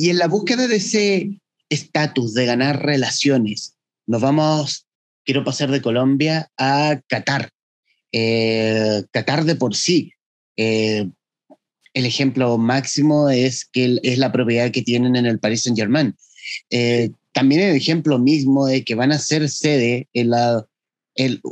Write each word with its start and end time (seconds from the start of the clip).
y 0.00 0.08
en 0.08 0.16
la 0.16 0.28
búsqueda 0.28 0.66
de 0.66 0.76
ese 0.76 1.30
estatus 1.68 2.32
de 2.32 2.46
ganar 2.46 2.82
relaciones, 2.82 3.76
nos 4.06 4.22
vamos, 4.22 4.86
quiero 5.26 5.44
pasar 5.44 5.70
de 5.70 5.82
Colombia 5.82 6.50
a 6.56 7.02
Qatar. 7.06 7.50
Eh, 8.10 9.04
Qatar 9.10 9.44
de 9.44 9.56
por 9.56 9.76
sí. 9.76 10.14
Eh, 10.56 11.06
el 11.92 12.06
ejemplo 12.06 12.56
máximo 12.56 13.28
es 13.28 13.66
que 13.66 14.00
es 14.02 14.16
la 14.16 14.32
propiedad 14.32 14.70
que 14.70 14.80
tienen 14.80 15.16
en 15.16 15.26
el 15.26 15.38
Paris 15.38 15.64
Saint 15.64 15.78
Germain. 15.78 16.16
Eh, 16.70 17.10
también 17.34 17.60
el 17.60 17.76
ejemplo 17.76 18.18
mismo 18.18 18.68
de 18.68 18.84
que 18.84 18.94
van 18.94 19.12
a 19.12 19.18
ser 19.18 19.50
sede 19.50 20.08
en 20.14 20.30
la, 20.30 20.66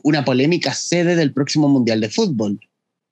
una 0.05 0.25
polémica 0.25 0.73
sede 0.73 1.17
del 1.17 1.35
próximo 1.35 1.69
Mundial 1.69 2.01
de 2.01 2.09
Fútbol. 2.09 2.59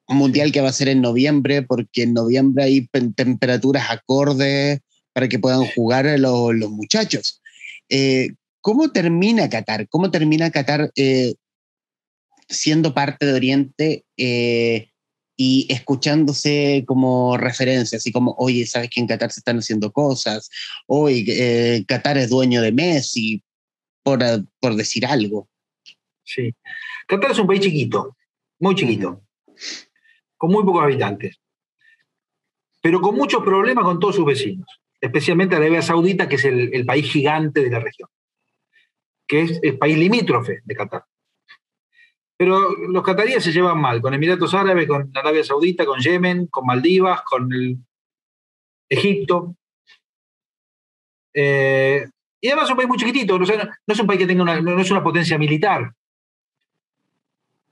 Un 0.09 0.16
mundial 0.16 0.50
que 0.50 0.62
va 0.62 0.71
a 0.71 0.73
ser 0.73 0.89
en 0.89 1.03
noviembre, 1.03 1.61
porque 1.61 2.05
en 2.05 2.15
noviembre 2.15 2.65
hay 2.65 2.89
temperaturas 3.15 3.91
acordes 3.91 4.80
para 5.16 5.29
que 5.29 5.38
puedan 5.38 5.65
jugar 5.69 6.05
los, 6.19 6.55
los 6.55 6.70
muchachos. 6.70 7.41
Eh, 7.88 8.34
¿Cómo 8.61 8.93
termina 8.93 9.48
Qatar? 9.48 9.89
¿Cómo 9.89 10.11
termina 10.11 10.51
Qatar 10.51 10.92
eh, 10.95 11.37
siendo 12.51 12.92
parte 12.92 13.25
de 13.25 13.33
Oriente 13.33 14.05
eh, 14.19 14.91
y 15.34 15.69
escuchándose 15.70 16.84
como 16.87 17.39
referencia, 17.39 17.97
así 17.97 18.12
como, 18.12 18.34
oye, 18.37 18.66
¿sabes 18.66 18.91
que 18.91 19.01
en 19.01 19.06
Qatar 19.06 19.33
se 19.33 19.41
están 19.41 19.56
haciendo 19.56 19.91
cosas? 19.91 20.51
Oye, 20.87 21.83
Qatar 21.89 22.19
es 22.19 22.28
dueño 22.28 22.61
de 22.61 22.73
Messi, 22.73 23.42
por, 24.03 24.23
por 24.61 24.77
decir 24.77 25.06
algo. 25.06 25.48
Sí. 26.25 26.55
Qatar 27.09 27.30
es 27.30 27.39
un 27.39 27.47
país 27.47 27.62
chiquito, 27.62 28.19
muy 28.59 28.75
chiquito, 28.75 29.23
con 30.37 30.51
muy 30.51 30.62
pocos 30.62 30.83
habitantes, 30.83 31.41
pero 32.83 33.01
con 33.01 33.14
muchos 33.14 33.42
problemas 33.42 33.83
con 33.83 33.98
todos 33.98 34.17
sus 34.17 34.27
vecinos, 34.27 34.69
especialmente 35.00 35.56
Arabia 35.56 35.83
Saudita, 35.83 36.28
que 36.28 36.36
es 36.36 36.44
el, 36.44 36.84
país 36.86 37.11
gigante 37.11 37.62
de 37.62 37.70
la 37.70 37.80
región, 37.80 38.08
que 39.27 39.42
es 39.42 39.61
el 39.62 39.78
país 39.78 39.98
limítrofe 39.98 40.61
de 40.64 40.75
Qatar. 40.75 41.05
Pero 42.38 42.70
los 42.88 43.03
cataríes 43.03 43.42
se 43.42 43.53
llevan 43.53 43.80
mal, 43.80 44.03
con 44.03 44.12
Emiratos 44.12 44.53
Árabes, 44.55 44.86
con 44.86 45.11
Arabia 45.14 45.42
Saudita, 45.42 45.86
con 45.86 46.00
Yemen, 46.00 46.48
con 46.48 46.66
Maldivas, 46.66 47.22
con 47.22 47.48
Egipto. 48.88 49.56
Eh, 51.33 52.06
y 52.41 52.48
además 52.48 52.66
es 52.66 52.70
un 52.70 52.77
país 52.77 52.88
muy 52.88 52.98
chiquitito, 52.98 53.38
no, 53.38 53.44
es 53.44 54.00
un 54.00 54.06
país 54.06 54.20
que 54.20 54.27
tenga 54.27 54.60
no 54.60 54.81
es 54.81 54.91
una 54.91 55.03
potencia 55.03 55.38
militar, 55.38 55.92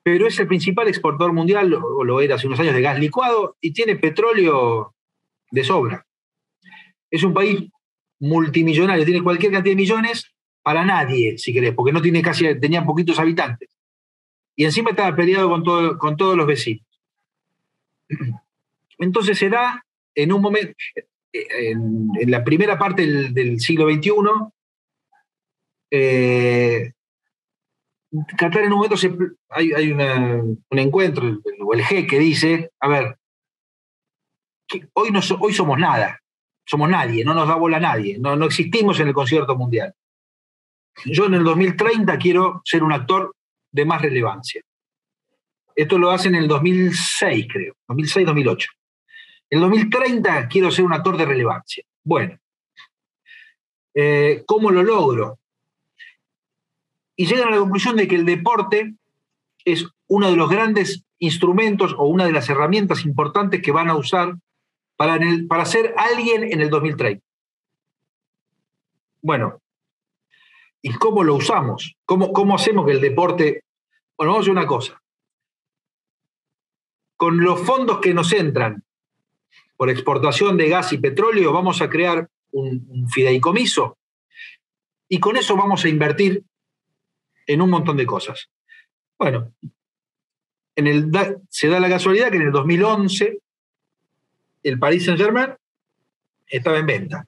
pero 0.05 0.27
es 0.27 0.39
el 0.39 0.47
principal 0.47 0.87
exportador 0.87 1.33
mundial, 1.33 1.73
o 1.75 2.05
lo 2.05 2.21
era 2.21 2.35
hace 2.35 2.47
unos 2.47 2.61
años, 2.61 2.75
de 2.75 2.83
gas 2.83 2.99
licuado 2.99 3.57
y 3.59 3.73
tiene 3.73 3.97
petróleo 3.97 4.95
de 5.51 5.65
sobra. 5.65 6.07
Es 7.15 7.23
un 7.23 7.33
país 7.33 7.71
multimillonario, 8.19 9.05
tiene 9.05 9.23
cualquier 9.23 9.53
cantidad 9.53 9.73
de 9.73 9.77
millones 9.77 10.33
para 10.65 10.85
nadie, 10.85 11.39
si 11.39 11.53
querés, 11.53 11.73
porque 11.75 11.93
no 11.93 12.03
tiene 12.03 12.23
casi, 12.23 12.59
tenía 12.59 12.85
poquitos 12.85 13.21
habitantes. 13.21 13.69
Y 14.57 14.65
encima 14.65 14.91
estaba 14.91 15.15
peleado 15.15 15.49
con, 15.49 15.97
con 15.97 16.17
todos 16.17 16.37
los 16.37 16.47
vecinos. 16.47 16.85
Entonces 18.99 19.39
se 19.39 19.49
da 19.49 19.85
en 20.17 20.33
un 20.33 20.43
momento, 20.43 20.75
en, 21.33 22.11
la 22.27 22.43
primera 22.43 22.77
parte 22.77 23.07
del, 23.07 23.61
siglo 23.61 23.89
XXI, 23.89 24.11
eh, 25.93 26.93
Qatar 28.37 28.65
en 28.65 28.73
un 28.73 28.79
momento 28.79 28.97
hay, 29.51 29.93
un 29.93 30.59
encuentro, 30.71 31.41
o 31.61 31.75
el 31.75 31.83
G 31.85 32.09
que 32.09 32.19
dice, 32.19 32.73
a 32.81 32.89
ver, 32.89 33.19
hoy, 34.95 35.13
no, 35.13 35.21
hoy 35.39 35.53
somos 35.53 35.79
nada, 35.79 36.21
somos 36.65 36.89
nadie, 36.89 37.25
no 37.25 37.35
nos 37.35 37.49
da 37.49 37.55
bola 37.55 37.79
nadie, 37.79 38.19
no, 38.19 38.37
no 38.37 38.47
existimos 38.47 38.99
en 39.01 39.09
el 39.09 39.15
concierto 39.15 39.57
mundial. 39.57 39.95
Yo 41.07 41.27
en 41.27 41.35
el 41.35 41.45
2030 41.45 42.17
quiero 42.19 42.63
ser 42.65 42.83
un 42.83 42.93
actor 42.93 43.35
de 43.71 43.85
más 43.85 44.01
relevancia. 44.01 44.63
Esto 45.75 45.99
lo 45.99 46.11
hacen 46.11 46.35
en 46.37 46.43
el 46.43 46.49
2006, 46.49 47.47
creo, 47.53 47.75
2006-2008. 47.89 48.67
En 49.51 49.59
el 49.59 49.61
2030 49.61 50.49
quiero 50.49 50.71
ser 50.71 50.85
un 50.85 50.93
actor 50.93 51.17
de 51.17 51.27
relevancia. 51.27 51.85
Bueno, 52.03 52.39
eh, 53.95 54.45
¿cómo 54.47 54.71
lo 54.71 54.83
logro? 54.83 55.39
y 57.17 57.27
llegan 57.27 57.49
a 57.49 57.53
la 57.53 57.59
conclusión 57.59 57.97
de 57.97 58.09
que 58.09 58.17
el 58.17 58.25
deporte 58.25 58.95
es 59.65 59.87
uno 60.09 60.31
de 60.31 60.37
los 60.37 60.51
grandes 60.51 61.05
instrumentos 61.19 61.95
o 61.97 62.07
una 62.07 62.27
de 62.27 62.33
las 62.33 62.49
herramientas 62.51 63.05
importantes 63.05 63.63
que 63.63 63.73
van 63.73 63.89
a 63.89 63.97
usar 63.97 64.37
para, 64.97 65.19
para 65.49 65.65
ser 65.65 65.95
alguien 65.97 66.45
en 66.45 66.61
el 66.61 66.71
2030. 66.71 67.25
Bueno, 69.23 69.61
¿y 70.83 70.93
cómo 70.95 71.25
lo 71.25 71.35
usamos? 71.35 71.97
¿Cómo, 72.05 72.33
¿Cómo 72.33 72.55
hacemos 72.55 72.87
que 72.87 72.93
el 72.93 73.01
deporte... 73.01 73.65
Bueno, 74.17 74.33
vamos 74.33 74.43
a 74.43 74.45
hacer 74.45 74.53
una 74.53 74.67
cosa. 74.67 75.01
Con 77.17 77.43
los 77.43 77.61
fondos 77.61 78.01
que 78.01 78.13
nos 78.15 78.33
entran 78.33 78.85
por 79.77 79.91
exportación 79.91 80.57
de 80.57 80.69
gas 80.69 80.93
y 80.93 80.99
petróleo, 80.99 81.53
vamos 81.53 81.81
a 81.81 81.89
crear 81.89 82.29
un, 82.53 82.87
un 82.89 83.09
fideicomiso 83.09 83.97
y 85.09 85.19
con 85.21 85.37
eso 85.37 85.57
vamos 85.57 85.85
a 85.85 85.89
invertir 85.89 86.45
en 87.47 87.63
un 87.63 87.71
montón 87.71 87.97
de 87.97 88.07
cosas. 88.07 88.51
Bueno, 89.19 89.53
en 90.77 90.87
el, 90.87 91.11
se 91.49 91.69
da 91.69 91.81
la 91.81 91.89
casualidad 91.89 92.31
que 92.31 92.37
en 92.37 92.43
el 92.43 92.53
2011 92.53 93.39
el 94.65 94.79
Paris 94.81 95.05
Saint-Germain 95.05 95.55
estaba 96.47 96.79
en 96.79 96.87
venta. 96.87 97.25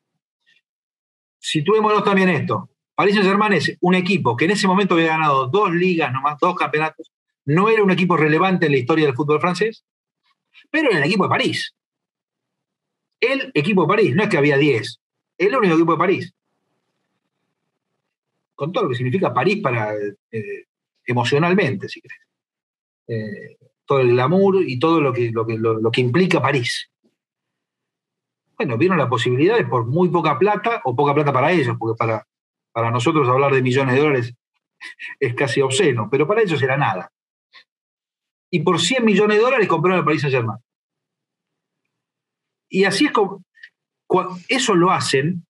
Situémonos 1.39 2.03
también 2.03 2.29
esto. 2.31 2.71
Paris 2.97 3.15
Saint-Germain 3.15 3.53
es 3.53 3.77
un 3.81 3.95
equipo 3.95 4.37
que 4.37 4.47
en 4.47 4.51
ese 4.51 4.67
momento 4.67 4.95
había 4.95 5.09
ganado 5.09 5.47
dos 5.47 5.73
ligas, 5.73 6.13
nomás 6.13 6.37
dos 6.41 6.57
campeonatos. 6.57 7.13
No 7.45 7.69
era 7.69 7.85
un 7.85 7.93
equipo 7.93 8.17
relevante 8.17 8.67
en 8.67 8.73
la 8.73 8.79
historia 8.79 9.07
del 9.07 9.15
fútbol 9.15 9.41
francés, 9.41 9.85
pero 10.71 10.89
era 10.89 10.99
el 10.99 11.05
equipo 11.05 11.25
de 11.25 11.31
París. 11.31 11.75
El 13.21 13.53
equipo 13.55 13.83
de 13.83 13.89
París, 13.89 14.17
no 14.17 14.25
es 14.25 14.29
que 14.29 14.37
había 14.37 14.57
10, 14.57 15.01
el 15.39 15.57
único 15.57 15.75
equipo 15.75 15.93
de 15.93 15.99
París 15.99 16.37
con 18.57 18.73
todo 18.73 18.85
lo 18.85 18.91
que 18.91 18.97
significa 18.97 19.33
París 19.33 19.63
para 19.63 19.95
eh, 20.33 20.65
emocionalmente, 21.05 21.89
si 21.89 22.01
querés. 22.01 22.19
Eh, 23.07 23.57
todo 23.85 24.01
el 24.01 24.09
glamour 24.09 24.65
y 24.67 24.81
todo 24.81 25.01
lo 25.01 25.13
que, 25.13 25.31
lo, 25.31 25.47
que, 25.47 25.57
lo, 25.57 25.91
que 25.93 26.01
implica 26.01 26.43
París. 26.43 26.91
Bueno, 28.57 28.79
vieron 28.79 28.99
la 28.99 29.09
posibilidad 29.09 29.57
de 29.57 29.65
por 29.65 29.87
muy 29.87 30.09
poca 30.09 30.39
plata, 30.39 30.81
o 30.85 30.97
poca 30.97 31.15
plata 31.15 31.33
para 31.33 31.53
ellos, 31.53 31.77
porque 31.79 31.97
para, 31.99 32.27
para 32.73 32.91
nosotros 32.91 33.29
hablar 33.29 33.53
de 33.53 33.63
millones 33.63 33.95
de 33.95 34.01
dólares 34.01 34.35
es 35.21 35.35
casi 35.35 35.61
obsceno, 35.61 36.09
pero 36.11 36.27
para 36.27 36.43
ellos 36.43 36.63
era 36.63 36.77
nada. 36.77 37.11
Y 38.51 38.61
por 38.61 38.81
100 38.81 39.05
millones 39.05 39.37
de 39.39 39.43
dólares 39.43 39.69
compraron 39.69 39.99
el 39.99 40.05
París 40.05 40.23
Saint-Germain. 40.23 40.59
Y 42.69 42.85
así 42.85 43.07
es 43.07 43.13
como. 43.13 43.45
Eso 44.49 44.75
lo 44.77 44.93
hacen 44.93 45.45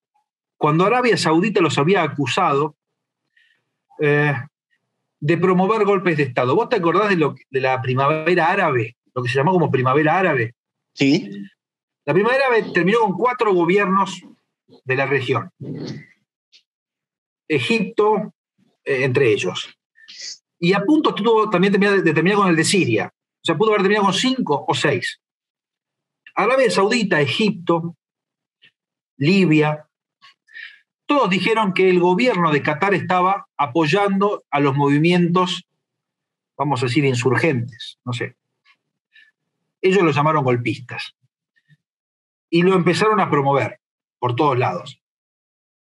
cuando 0.57 0.85
Arabia 0.85 1.15
Saudita 1.15 1.61
los 1.61 1.77
había 1.77 2.01
acusado 2.01 2.75
eh, 3.99 4.33
de 5.19 5.37
promover 5.37 5.85
golpes 5.85 6.17
de 6.17 6.23
Estado. 6.23 6.55
¿Vos 6.55 6.69
te 6.69 6.77
acordás 6.77 7.09
de, 7.09 7.17
lo, 7.17 7.35
de 7.49 7.61
la 7.61 7.81
primavera 7.81 8.49
árabe? 8.49 8.97
Lo 9.13 9.21
que 9.21 9.29
se 9.29 9.35
llamó 9.35 9.51
como 9.51 9.71
primavera 9.71 10.17
árabe. 10.17 10.55
Sí. 10.93 11.31
La 12.07 12.13
primavera 12.13 12.45
terminó 12.73 13.01
con 13.01 13.17
cuatro 13.17 13.53
gobiernos 13.53 14.23
de 14.85 14.95
la 14.95 15.05
región. 15.05 15.51
Egipto, 17.49 18.33
eh, 18.85 19.03
entre 19.03 19.33
ellos. 19.33 19.77
Y 20.57 20.71
a 20.71 20.85
punto 20.85 21.09
estuvo 21.09 21.49
también 21.49 21.73
de 21.73 22.13
terminar 22.13 22.37
con 22.37 22.47
el 22.47 22.55
de 22.55 22.63
Siria. 22.63 23.13
O 23.13 23.39
sea, 23.43 23.57
pudo 23.57 23.71
haber 23.71 23.81
terminado 23.81 24.05
con 24.05 24.13
cinco 24.13 24.63
o 24.65 24.73
seis. 24.73 25.19
Arabia 26.33 26.71
Saudita, 26.71 27.19
Egipto, 27.19 27.97
Libia, 29.17 29.85
todos 31.05 31.29
dijeron 31.29 31.73
que 31.73 31.89
el 31.89 31.99
gobierno 31.99 32.53
de 32.53 32.61
Qatar 32.61 32.93
estaba 32.93 33.49
apoyando 33.57 34.45
a 34.49 34.61
los 34.61 34.77
movimientos, 34.77 35.67
vamos 36.57 36.81
a 36.81 36.85
decir, 36.85 37.03
insurgentes, 37.03 37.99
no 38.05 38.13
sé. 38.13 38.37
Ellos 39.81 40.03
lo 40.03 40.11
llamaron 40.11 40.45
golpistas. 40.45 41.17
Y 42.49 42.61
lo 42.61 42.75
empezaron 42.75 43.19
a 43.19 43.29
promover 43.29 43.79
por 44.19 44.35
todos 44.35 44.57
lados. 44.57 45.01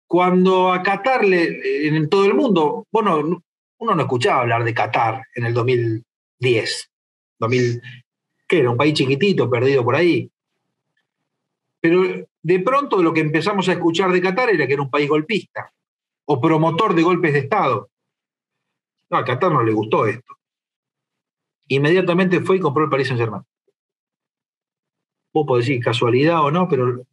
Cuando 0.08 0.72
a 0.72 0.84
Qatar, 0.84 1.24
le, 1.26 1.88
en 1.88 2.10
todo 2.10 2.26
el 2.26 2.34
mundo, 2.34 2.86
bueno, 2.92 3.44
uno 3.78 3.96
no 3.96 4.02
escuchaba 4.02 4.42
hablar 4.42 4.64
de 4.64 4.74
Qatar 4.74 5.24
en 5.36 5.46
el 5.46 5.54
2010, 5.54 6.92
2000, 7.40 7.82
que 8.48 8.60
era 8.60 8.70
un 8.70 8.78
país 8.78 8.94
chiquitito, 8.94 9.50
perdido 9.50 9.84
por 9.84 9.96
ahí. 9.96 10.30
Pero 11.80 12.28
de 12.44 12.60
pronto 12.60 13.02
lo 13.02 13.14
que 13.14 13.22
empezamos 13.22 13.68
a 13.70 13.74
escuchar 13.74 14.12
de 14.12 14.22
Qatar 14.22 14.50
era 14.50 14.68
que 14.68 14.74
era 14.74 14.82
un 14.82 14.90
país 14.90 15.10
golpista 15.10 15.72
o 16.26 16.40
promotor 16.40 16.94
de 16.94 17.04
golpes 17.04 17.34
de 17.34 17.40
Estado. 17.40 17.90
A 19.10 19.24
Qatar 19.24 19.52
no 19.52 19.64
le 19.64 19.74
gustó 19.74 20.06
esto. 20.06 20.38
Inmediatamente 21.68 22.42
fue 22.42 22.58
y 22.58 22.60
compró 22.60 22.84
el 22.84 22.90
Paris 22.90 23.08
Saint-Germain. 23.08 23.44
Vos 25.34 25.46
podés 25.48 25.66
decir 25.66 25.84
casualidad 25.84 26.44
o 26.44 26.52
no, 26.52 26.68
pero 26.68 27.04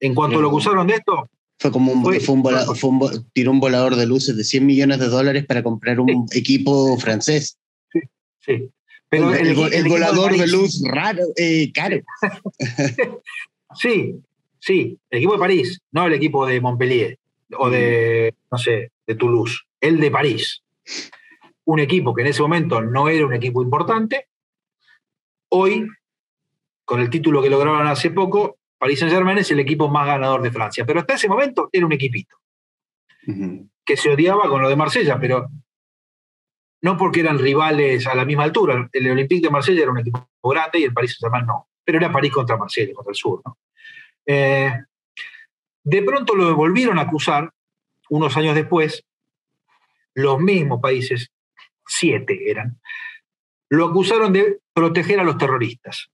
en 0.00 0.14
cuanto 0.14 0.40
lo 0.40 0.48
acusaron 0.48 0.86
de 0.86 0.94
esto, 0.94 1.28
Fue 1.58 1.70
como 1.70 1.92
un, 1.92 2.02
fue, 2.20 2.90
un, 2.90 3.26
tiró 3.32 3.50
un 3.50 3.60
volador 3.60 3.96
de 3.96 4.06
luces 4.06 4.36
de 4.36 4.44
100 4.44 4.66
millones 4.66 4.98
de 4.98 5.08
dólares 5.08 5.46
para 5.46 5.62
comprar 5.62 6.00
un 6.00 6.26
equipo 6.32 6.96
francés. 6.98 7.58
Sí, 7.92 8.00
sí. 8.40 8.70
Pero 9.08 9.32
el, 9.32 9.54
volador 9.88 10.36
de, 10.36 10.46
luz 10.48 10.82
raro, 10.84 11.22
eh, 11.36 11.70
caro. 11.72 11.98
sí, 13.74 14.16
sí, 14.58 14.98
el 15.10 15.18
equipo 15.18 15.34
de 15.34 15.38
París, 15.38 15.80
no 15.92 16.06
el 16.06 16.14
equipo 16.14 16.44
de 16.44 16.60
Montpellier 16.60 17.18
o 17.56 17.70
de, 17.70 18.34
mm. 18.34 18.46
no 18.50 18.58
sé, 18.58 18.90
de 19.06 19.14
Toulouse, 19.14 19.60
el 19.80 20.00
de 20.00 20.10
París. 20.10 20.62
Un 21.64 21.78
equipo 21.78 22.14
que 22.14 22.22
en 22.22 22.28
ese 22.28 22.42
momento 22.42 22.80
no 22.80 23.08
era 23.08 23.26
un 23.26 23.34
equipo 23.34 23.62
importante, 23.62 24.26
hoy, 25.48 25.86
con 26.86 27.00
el 27.00 27.10
título 27.10 27.42
que 27.42 27.50
lograron 27.50 27.86
hace 27.88 28.10
poco, 28.10 28.58
Paris 28.78 29.00
Saint-Germain 29.00 29.38
es 29.38 29.50
el 29.50 29.58
equipo 29.58 29.88
más 29.88 30.06
ganador 30.06 30.40
de 30.40 30.52
Francia. 30.52 30.86
Pero 30.86 31.00
hasta 31.00 31.14
ese 31.14 31.28
momento 31.28 31.68
era 31.72 31.84
un 31.84 31.92
equipito 31.92 32.36
que 33.84 33.96
se 33.96 34.08
odiaba 34.08 34.48
con 34.48 34.62
lo 34.62 34.68
de 34.68 34.76
Marsella, 34.76 35.18
pero 35.18 35.48
no 36.82 36.96
porque 36.96 37.20
eran 37.20 37.40
rivales 37.40 38.06
a 38.06 38.14
la 38.14 38.24
misma 38.24 38.44
altura. 38.44 38.88
El 38.92 39.10
Olympique 39.10 39.46
de 39.46 39.50
Marsella 39.50 39.82
era 39.82 39.90
un 39.90 39.98
equipo 39.98 40.28
grande 40.44 40.78
y 40.78 40.84
el 40.84 40.94
Paris 40.94 41.16
Saint-Germain 41.18 41.46
no. 41.46 41.68
Pero 41.84 41.98
era 41.98 42.12
París 42.12 42.32
contra 42.32 42.56
Marsella, 42.56 42.94
contra 42.94 43.10
el 43.10 43.16
sur. 43.16 43.42
Eh, 44.24 44.72
de 45.82 46.02
pronto 46.02 46.36
lo 46.36 46.54
volvieron 46.54 46.98
a 47.00 47.02
acusar, 47.02 47.52
unos 48.10 48.36
años 48.36 48.54
después, 48.54 49.04
los 50.14 50.38
mismos 50.38 50.80
países, 50.80 51.32
siete 51.84 52.48
eran, 52.48 52.80
lo 53.70 53.86
acusaron 53.86 54.32
de 54.32 54.60
proteger 54.72 55.18
a 55.18 55.24
los 55.24 55.36
terroristas 55.36 56.10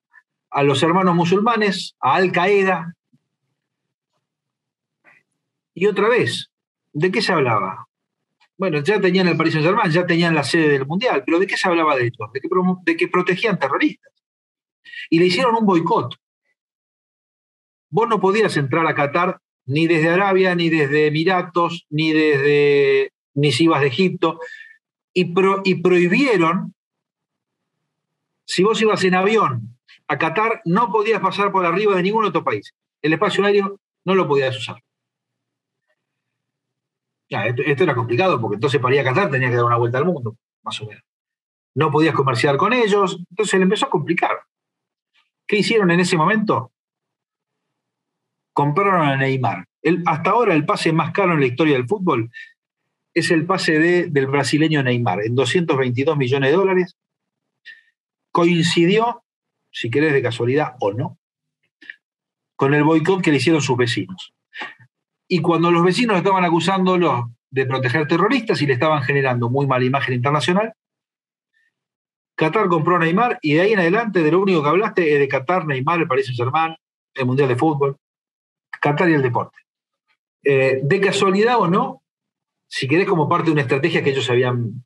a 0.52 0.62
los 0.62 0.82
hermanos 0.82 1.14
musulmanes, 1.14 1.96
a 2.00 2.14
Al 2.14 2.30
Qaeda. 2.30 2.94
Y 5.74 5.86
otra 5.86 6.08
vez, 6.08 6.50
¿de 6.92 7.10
qué 7.10 7.22
se 7.22 7.32
hablaba? 7.32 7.88
Bueno, 8.58 8.80
ya 8.82 9.00
tenían 9.00 9.28
el 9.28 9.36
Paris 9.36 9.54
Saint-Germain, 9.54 9.90
ya 9.90 10.06
tenían 10.06 10.34
la 10.34 10.44
sede 10.44 10.68
del 10.68 10.86
Mundial, 10.86 11.22
pero 11.24 11.38
¿de 11.38 11.46
qué 11.46 11.56
se 11.56 11.68
hablaba 11.68 11.96
de 11.96 12.08
esto? 12.08 12.30
De 12.84 12.96
que, 12.96 13.08
protegían 13.08 13.58
terroristas. 13.58 14.12
Y 15.08 15.18
le 15.18 15.26
hicieron 15.26 15.56
un 15.56 15.64
boicot. 15.64 16.14
Vos 17.88 18.08
no 18.08 18.20
podías 18.20 18.56
entrar 18.58 18.86
a 18.86 18.94
Qatar 18.94 19.40
ni 19.64 19.86
desde 19.86 20.10
Arabia, 20.10 20.54
ni 20.54 20.68
desde 20.68 21.06
Emiratos, 21.06 21.86
ni 21.88 22.12
desde 22.12 23.12
ni 23.34 23.52
si 23.52 23.64
ibas 23.64 23.80
de 23.80 23.86
Egipto, 23.86 24.38
y, 25.14 25.32
y 25.64 25.74
prohibieron, 25.76 26.74
si 28.44 28.62
vos 28.62 28.80
ibas 28.82 29.02
en 29.04 29.14
avión 29.14 29.78
a 30.12 30.18
Qatar 30.18 30.60
no 30.66 30.92
podías 30.92 31.20
pasar 31.20 31.50
por 31.50 31.64
arriba 31.64 31.96
de 31.96 32.02
ningún 32.02 32.26
otro 32.26 32.44
país. 32.44 32.74
El 33.00 33.14
espacio 33.14 33.44
aéreo 33.44 33.80
no 34.04 34.14
lo 34.14 34.28
podías 34.28 34.56
usar. 34.56 34.76
Esto, 37.30 37.84
era 37.84 37.94
complicado 37.94 38.38
porque 38.38 38.56
entonces 38.56 38.78
para 38.78 38.94
ir 38.94 39.00
a 39.00 39.04
Qatar 39.04 39.30
tenías 39.30 39.50
que 39.50 39.56
dar 39.56 39.64
una 39.64 39.78
vuelta 39.78 39.96
al 39.96 40.04
mundo, 40.04 40.36
más 40.62 40.78
o 40.82 40.86
menos. 40.86 41.02
No 41.74 41.90
podías 41.90 42.14
comerciar 42.14 42.58
con 42.58 42.74
ellos, 42.74 43.24
entonces 43.30 43.58
le 43.58 43.62
empezó 43.62 43.86
a 43.86 43.90
complicar. 43.90 44.42
¿Qué 45.46 45.56
hicieron 45.56 45.90
en 45.90 46.00
ese 46.00 46.18
momento? 46.18 46.72
Compraron 48.52 49.08
a 49.08 49.16
Neymar. 49.16 49.64
hasta 50.04 50.30
ahora 50.30 50.54
el 50.54 50.66
pase 50.66 50.92
más 50.92 51.10
caro 51.12 51.32
en 51.32 51.40
la 51.40 51.46
historia 51.46 51.74
del 51.74 51.88
fútbol 51.88 52.30
es 53.14 53.30
el 53.30 53.46
pase 53.46 53.78
del 53.78 54.26
brasileño 54.26 54.82
Neymar, 54.82 55.22
en 55.24 55.34
222 55.34 56.18
millones 56.18 56.50
de 56.50 56.56
dólares. 56.56 56.96
Coincidió 58.30 59.21
si 59.72 59.90
querés 59.90 60.12
de 60.12 60.22
casualidad 60.22 60.74
o 60.80 60.92
no, 60.92 61.18
con 62.54 62.74
el 62.74 62.84
boicot 62.84 63.22
que 63.22 63.30
le 63.30 63.38
hicieron 63.38 63.62
sus 63.62 63.76
vecinos. 63.76 64.32
Y 65.26 65.40
cuando 65.40 65.70
los 65.70 65.82
vecinos 65.82 66.16
estaban 66.16 66.44
acusándolo 66.44 67.32
de 67.50 67.66
proteger 67.66 68.06
terroristas 68.06 68.60
y 68.62 68.66
le 68.66 68.74
estaban 68.74 69.02
generando 69.02 69.48
muy 69.48 69.66
mala 69.66 69.84
imagen 69.84 70.14
internacional, 70.14 70.74
Qatar 72.34 72.68
compró 72.68 72.96
a 72.96 72.98
Neymar 72.98 73.38
y 73.42 73.54
de 73.54 73.60
ahí 73.62 73.72
en 73.72 73.80
adelante 73.80 74.22
de 74.22 74.30
lo 74.30 74.40
único 74.40 74.62
que 74.62 74.68
hablaste 74.68 75.12
es 75.12 75.18
de 75.18 75.28
Qatar, 75.28 75.66
Neymar, 75.66 76.00
el 76.00 76.08
Paris 76.08 76.26
Saint-Germain, 76.26 76.76
el 77.14 77.26
Mundial 77.26 77.48
de 77.48 77.56
Fútbol, 77.56 77.96
Qatar 78.80 79.08
y 79.08 79.14
el 79.14 79.22
deporte. 79.22 79.58
Eh, 80.44 80.80
de 80.82 81.00
casualidad 81.00 81.58
o 81.60 81.68
no, 81.68 82.02
si 82.68 82.88
querés 82.88 83.06
como 83.06 83.28
parte 83.28 83.46
de 83.46 83.52
una 83.52 83.62
estrategia 83.62 84.02
que 84.02 84.10
ellos 84.10 84.28
habían 84.30 84.84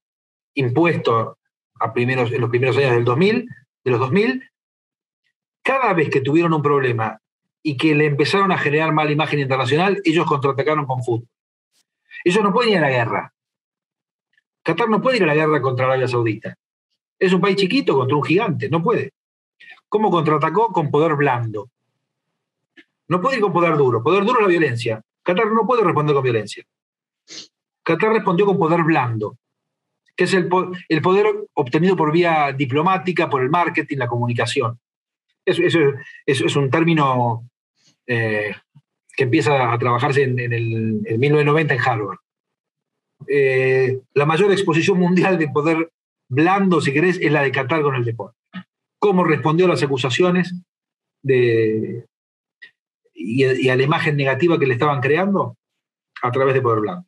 impuesto 0.55 1.39
a 1.81 1.93
primeros, 1.93 2.33
en 2.33 2.41
los 2.41 2.51
primeros 2.51 2.77
años 2.77 2.93
del 2.93 3.05
2000, 3.05 3.49
de 3.85 3.91
los 3.91 4.01
2000, 4.01 4.51
cada 5.67 5.93
vez 5.95 6.11
que 6.11 6.21
tuvieron 6.21 6.55
un 6.55 6.63
problema 6.63 7.21
y 7.61 7.77
que 7.77 7.93
le 7.97 8.07
empezaron 8.07 8.53
a 8.53 8.59
generar 8.59 8.93
mala 8.93 9.11
imagen 9.11 9.41
internacional, 9.41 10.01
ellos 10.05 10.25
contraatacaron 10.25 10.87
con 10.87 11.03
fútbol. 11.03 11.29
Ellos 12.23 12.45
no 12.45 12.53
pueden 12.53 12.75
ir 12.75 12.79
a 12.79 12.83
la 12.83 12.91
guerra. 12.91 13.35
Qatar 14.63 14.89
no 14.89 15.03
puede 15.03 15.17
ir 15.17 15.25
a 15.25 15.27
la 15.27 15.35
guerra 15.35 15.61
contra 15.61 15.87
Arabia 15.87 16.07
Saudita. 16.07 16.55
Es 17.19 17.33
un 17.33 17.41
país 17.41 17.57
chiquito 17.57 17.97
contra 17.97 18.17
un 18.17 18.23
gigante, 18.23 18.69
no 18.69 18.81
puede. 18.81 19.11
¿Cómo 19.89 20.09
contraatacó? 20.09 20.73
Con 20.73 20.89
poder 20.89 21.17
blando. 21.17 21.69
No 23.09 23.21
puede 23.21 23.39
ir 23.39 23.43
con 23.43 23.53
poder 23.53 23.77
duro. 23.77 24.05
Poder 24.05 24.25
duro 24.25 24.39
es 24.39 24.47
la 24.47 24.51
violencia. 24.51 25.03
Qatar 25.25 25.51
no 25.51 25.67
puede 25.67 25.83
responder 25.83 26.15
con 26.15 26.23
violencia. 26.23 26.65
Qatar 27.83 28.13
respondió 28.13 28.47
con 28.47 28.57
poder 28.57 28.85
blando, 28.85 29.37
que 30.15 30.25
es 30.25 30.35
el, 30.35 30.49
el 30.89 31.03
poder 31.03 31.27
obtenido 31.55 31.97
por 31.97 32.13
vía 32.13 32.53
diplomática, 32.53 33.29
por 33.29 33.43
el 33.43 33.51
marketing, 33.51 33.97
la 33.97 34.07
comunicación. 34.07 34.79
Eso, 35.47 35.63
es 36.27 36.57
un 36.57 36.71
término 36.71 37.49
eh, 38.07 38.53
que 39.17 39.25
empieza 39.25 39.73
a 39.73 39.79
trabajarse 39.79 40.25
en, 40.25 40.39
el, 40.39 41.19
1990 41.19 41.75
en 41.75 41.81
Harvard. 41.81 42.19
Eh, 43.29 44.01
la 44.13 44.27
mayor 44.27 44.53
exposición 44.53 44.99
mundial 44.99 45.39
de 45.39 45.49
poder 45.49 45.91
blando, 46.29 46.81
si 46.81 46.93
querés, 46.93 47.19
es 47.21 47.33
la 47.33 47.43
de 47.43 47.53
Qatar 47.53 47.83
con 47.83 47.95
el 47.95 48.05
deporte. 48.05 48.37
¿Cómo 48.99 49.25
respondió 49.25 49.67
a 49.67 49.71
las 49.71 49.83
acusaciones 49.83 50.55
de, 51.23 52.07
y, 53.15 53.69
a 53.69 53.77
la 53.77 53.83
imagen 53.83 54.17
negativa 54.17 54.59
que 54.59 54.67
le 54.67 54.75
estaban 54.75 55.01
creando? 55.01 55.57
A 56.23 56.31
través 56.33 56.55
de 56.55 56.63
poder 56.63 56.81
blando. 56.81 57.07